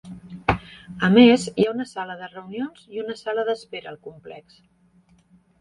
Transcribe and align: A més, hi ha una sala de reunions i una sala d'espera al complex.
A 1.07 1.09
més, 1.15 1.43
hi 1.63 1.67
ha 1.67 1.75
una 1.75 1.85
sala 1.91 2.17
de 2.23 2.29
reunions 2.31 2.89
i 2.97 3.05
una 3.05 3.19
sala 3.23 3.47
d'espera 3.51 3.93
al 3.93 4.03
complex. 4.09 4.61